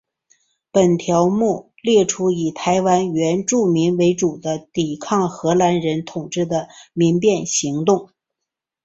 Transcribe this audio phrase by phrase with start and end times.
[0.71, 8.09] 本条目列出以台湾原住民为主的抵抗荷兰人统治的民变行动。